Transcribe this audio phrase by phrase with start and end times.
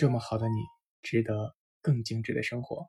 [0.00, 0.54] 这么好的你，
[1.02, 2.86] 值得更精致的生活。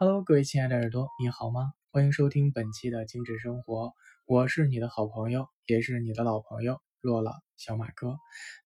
[0.00, 1.70] Hello，各位亲爱的耳朵，你好吗？
[1.92, 3.92] 欢迎收听本期的精致生活，
[4.26, 8.16] 我是你的好朋友，也是你的老朋友弱了小马哥。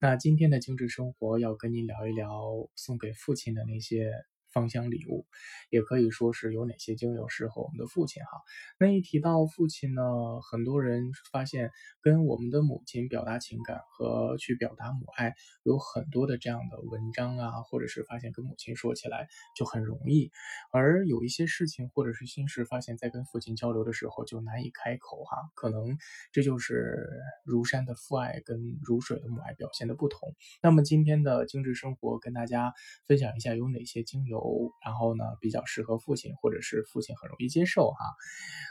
[0.01, 4.11] 那今天的精致生活要跟你聊一聊送给父亲的那些。
[4.57, 5.27] 芳香礼物，
[5.69, 8.31] 也可以说是有哪些精油适合我们的父亲哈。
[8.79, 10.01] 那一提到父亲呢，
[10.41, 20.31] 很多人发现跟我们的母亲表达情感和去表达母爱有很多的这样的文章啊，或者是发现跟母亲说起来就很容易，
[20.73, 25.37] 而有一些事情或者是心事，发现在跟父亲交流的时候就难以开口哈。
[25.55, 25.99] 可能
[26.33, 27.11] 这就是
[27.45, 30.35] 如山的父爱跟如水的母爱表现的不同。
[30.63, 32.73] 那么今天的精致生活跟大家
[33.07, 34.46] 分享一下有哪些精油。
[34.85, 37.99] 然后呢，比较适合父亲，或者是父亲很容易接受哈。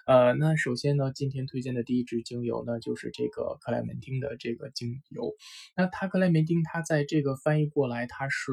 [0.05, 5.33] 呃，那首先呢，今天推荐的第一支精油呢，就是这个克莱门汀的这个精油。
[5.75, 8.51] 那它克莱门汀，它在这个翻译过来，它是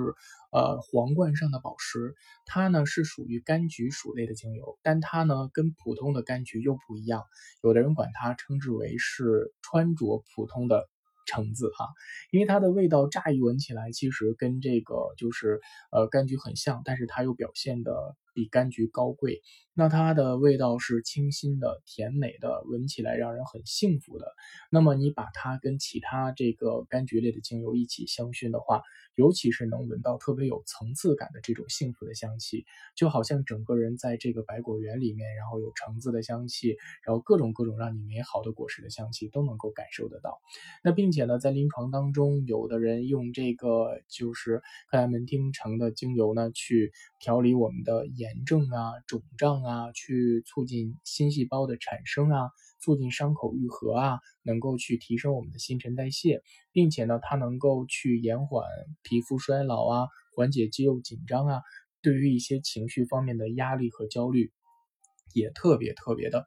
[0.50, 2.14] 呃皇冠上的宝石。
[2.46, 7.24] 它呢是属于柑橘属类的精油，但它呢跟普通的柑橘又不一样。
[7.62, 10.88] 有的人管它称之为是穿着普通的。
[11.26, 11.88] 橙子哈，
[12.30, 19.42] 因为它的味道乍一闻起来，其实跟这个就是呃柑橘很像，但是它又表现的比柑橘高贵。
[19.74, 24.26] 那它的味道是清新的、甜美的，闻起来让人很幸福的。
[24.70, 28.82] 那么你把它跟其他这个柑橘类的精油一起香薰的话，
[29.14, 40.38] 尤其是能闻到特别有层次感的这种幸福的香气，就好像整个人在这个百果园里面，然后有橙子的香气，然后各种各种让你美好的果实的香气都能够感受得到。
[40.84, 44.58] 那并且呢，在临床当中，有的人用这个就是
[44.90, 49.62] 克莱门汀橙的精油呢，去调理我们的炎症啊、肿胀。
[49.64, 56.42] 啊，去促进新细胞的产生啊，促进伤口愈合啊，能够去提升我们的新陈代谢，
[56.72, 58.64] 并且呢，它能够去延缓
[59.02, 61.60] 皮肤衰老啊，缓解肌肉紧张啊，
[62.02, 64.52] 对于一些情绪方面的压力和焦虑，
[65.34, 66.46] 也特别特别的。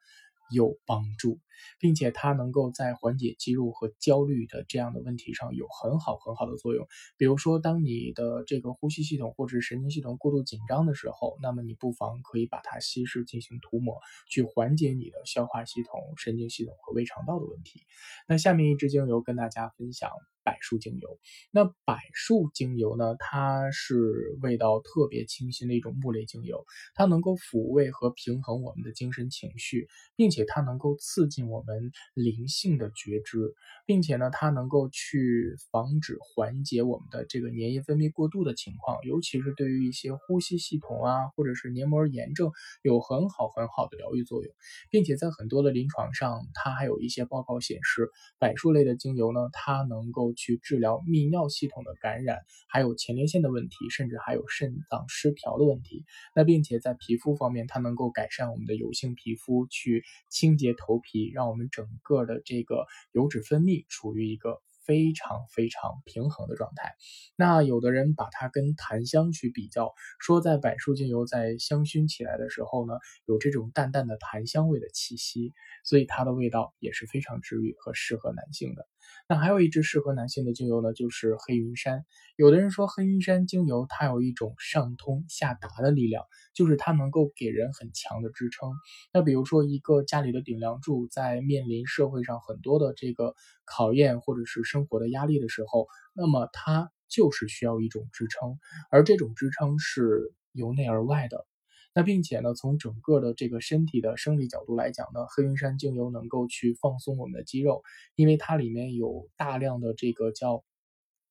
[0.54, 1.40] 有帮助，
[1.80, 6.88] 并且它能够在缓解肌肉和焦虑的这样的问题上有很好很好的作用。
[7.18, 14.00] 比如说，当你的这个呼吸系统或者神经系统过度紧张的时候，那么你不妨可以把它稀释进行涂抹，
[14.30, 17.82] 去缓解你的消化系统、神经系统和胃肠道的问题。
[18.28, 20.10] 那下面一支精油跟大家分享。
[20.46, 23.16] 柏树精油，那柏树精油呢？
[23.18, 33.54] 它是味道特别清新的一种木类精油，它能够抚慰和平衡我们的精神情绪，并且它能够刺激我们灵性的觉知，
[33.86, 42.52] 并且呢，它能够去防止缓解我们的这个粘液分泌过度的情况，尤其是对于一些呼吸系统啊，或者是黏膜炎症，
[42.84, 44.54] 有很好很好的疗愈作用，
[44.92, 50.36] 并且在很多的临床上，它还有一些报告显示，柏树类的精油呢，它能够。
[50.38, 56.04] 去治疗泌尿系统的感染，还有前列腺的问题，甚至还有肾脏失调的问题。
[56.36, 64.62] 那并且在皮肤方面，它能够改善我们的油性皮肤，去清洁头皮，让我们整个的这个油脂分泌处于一个。
[64.86, 66.96] 非常非常平衡的状态。
[67.36, 72.94] 那有的人把它跟檀香去比较，说在柏树精油在香薰起来的时候呢，
[73.26, 75.54] 有这种淡淡的檀香味的气息，
[75.84, 78.88] 所以它的味道也是非常治愈和适合男性的。
[79.28, 82.06] 那还有一支适合男性的精油呢，就是黑云杉。
[82.36, 88.74] 有的人说黑云杉精油它有一种上通下达的力量，就是它能够给人很强的支撑。
[89.14, 98.60] 那比如说一个家里的顶梁柱在面临社会上很多的这个考验或者是生活的压力的时候，那么它就是需要一种支撑，
[98.92, 101.46] 而这种支撑是由内而外的。
[101.94, 107.84] 那并且呢，从整个的这个身体的生理角度来讲呢，黑云山精油能够去放松我们的肌肉，
[108.16, 110.66] 因为它里面有大量的这个叫。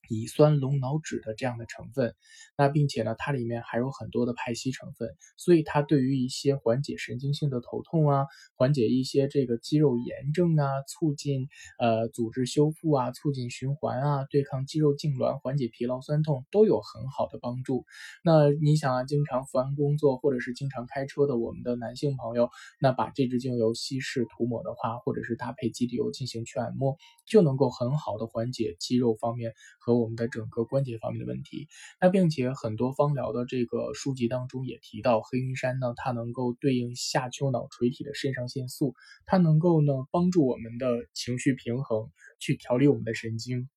[0.09, 2.15] 乙酸龙脑酯的这样的成分，
[2.57, 11.49] 那并且呢，它里面还有很多的派烯成分，所以它对于一些缓解神经性的头痛啊，缓解一些这个肌肉炎症啊，促进
[11.79, 17.87] 呃组织修复啊，促进循环啊，对抗肌肉痉挛，缓解疲劳酸痛都有很好的帮助。
[18.23, 29.94] 那你想啊，经常伏案工作或者是经常开车的我们的男性朋友，那把这支精油稀释涂抹的话，或者是搭配肌底油进行去按摩，就能够很好的缓解肌肉方面和。
[29.99, 31.69] 我们的整个关节方面的问题，
[32.01, 38.95] 那并且很多芳疗的这个书籍当中也提到，黑云山呢，它能够对应下丘脑垂体的肾上腺素，
[39.27, 43.69] 它能够呢帮助我们的情绪平衡，去调理我们的神经。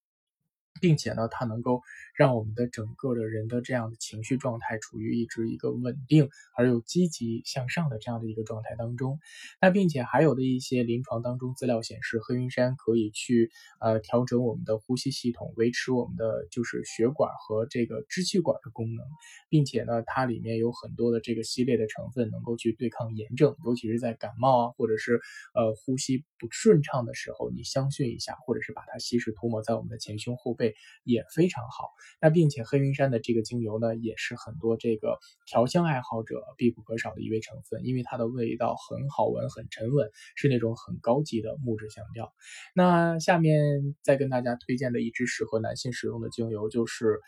[0.81, 1.81] 并且呢，它能够
[2.15, 9.19] 让我们的整个的人的这样的情绪状态处于一直一个稳定而又积极向上的这样的一个状态当中。
[9.61, 19.05] 那并且还有的一些临床当中资料显示，黑云杉可以去呃调整我们的呼吸系统，维持我们的就是血管和这个支气管的功能，
[19.49, 25.19] 并且呢，它里面有很多的这个系列的成分，能够去对抗炎症，尤其是在感冒啊或者是
[25.53, 30.66] 呃呼吸不顺畅的时候，你香薰一下，或者是把它稀释涂抹在我们的前胸后背。
[31.03, 31.89] 也非常好，
[32.21, 42.33] 那并且黑云杉的这个精油呢，也是很多这个调香爱好者必不可少的一味成分，因为它的味道很好闻，很沉稳，是那种很高级的木质香调。
[42.73, 47.19] 那下面再跟大家推荐的一支适合男性使用的精油，就是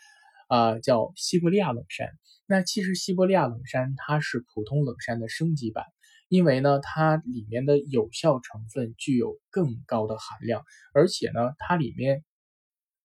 [0.48, 2.08] 啊叫西伯利亚冷杉。
[2.46, 5.84] 那其实西伯利亚冷杉它是普通冷杉的升级版，
[6.28, 12.24] 因为呢它里面的有效成分具有更高的含量，而且呢它里面。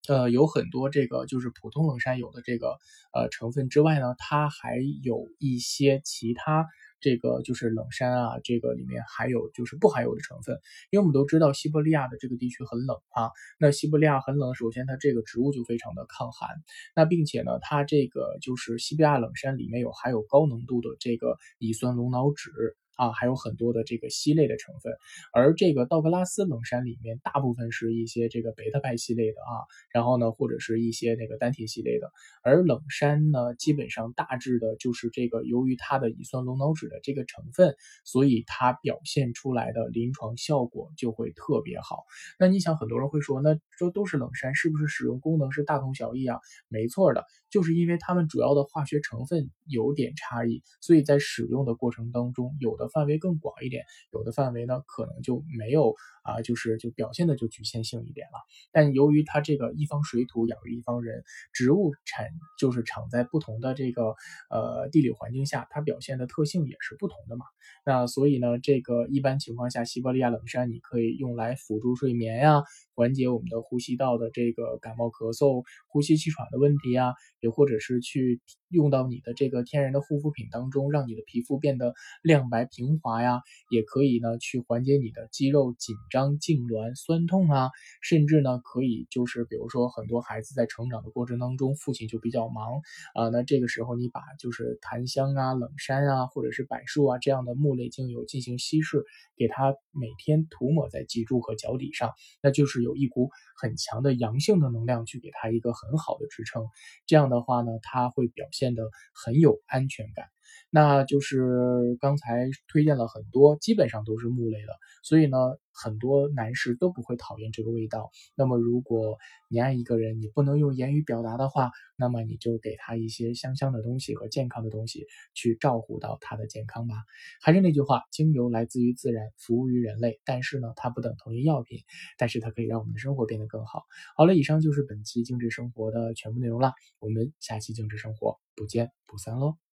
[0.08, 2.78] 呃，有很多这个就是普通冷杉有的这个
[3.14, 6.68] 呃成分之外呢，它还有一些其他
[7.00, 10.60] 这个就是冷杉啊，这个里面还有就是不含有的成分。
[10.92, 16.50] 因为我们都知道西伯利亚的这个地区很冷啊，那西伯利亚很冷，首先它这个植物就非常的抗寒，
[16.96, 22.52] 那并且呢，它这个就是西伯利亚冷杉里面有含有高浓度的这个乙酸龙脑酯。
[22.96, 24.94] 啊，还有很多的这个烯类的成分，
[25.34, 32.10] 而这个道格拉斯冷杉里面大部分是一些这个贝塔派烯类的啊，然后呢，或者是一些那个单铁烯类的，
[32.42, 37.76] 而冷杉呢，基本上大致的就是这个，由于它的乙酸龙脑酯的这个成分，
[38.06, 42.06] 所以它表现出来的临床效果就会特别好。
[42.40, 46.40] 那你想，很多人会说，那这都是冷杉，是不是使用功能是大同小异啊？
[46.70, 52.85] 没错的，就是因为它们主要的化学成分有点差异，所以在使用的过程当中，有的。
[52.90, 58.40] 范围更广一点，有的范围呢可能就没有啊，就是就表现的就局限性一点了。
[58.72, 61.24] 但由于它这个一方水土养育一方人，
[61.54, 64.16] 植物产就是长在不同的这个
[64.50, 67.46] 呃地理环境下，它表现的特性也是不同的嘛。
[67.86, 72.64] 那所以呢，这个一般情况下，西伯利亚冷杉你可以用来辅助睡眠呀，
[72.96, 82.66] 缓解我们的呼吸道的这个感冒咳嗽、呼吸气喘的问题啊，也或者是去用到你的这个天然的护肤品当中，让你的皮肤变得亮白。
[82.76, 87.70] 平滑呀，也可以呢，去缓解你的肌肉紧张、痉挛、酸痛啊，
[88.02, 92.82] 甚至呢，可以就是比如说很多孩子在成长的过程当中，父亲就比较忙
[93.14, 99.04] 啊，那这个时候你把就是檀香啊、冷杉啊，或者是柏树啊这样的木类精油进行稀释，
[99.38, 106.70] 给它每天涂抹在脊柱和脚底上，那就是有一股很强的阳性的能量去给它一个很好的支撑，
[107.08, 108.84] 这样的话呢，它会表现得
[109.14, 110.35] 很有安全感。
[110.70, 114.74] 那就是刚才推荐了很多，基本上都是木类的，
[115.04, 115.38] 所以呢，
[115.74, 118.12] 很多男士都不会讨厌这个味道。
[118.36, 119.18] 那么，如果
[119.50, 126.96] 你爱一个人，你不能用言语表达的话，那么你就给他一些香香的东西和健康的东西，去照顾到他的健康吧。
[127.42, 131.80] 还是那句话，精油来自于自然，服务于人类，但是呢，它不等同于药品，
[132.18, 133.84] 但是它可以让我们的生活变得更好。
[134.16, 139.65] 好了，以上就是本期精致生活的全部内容了，我们下期精致生活不见不散喽。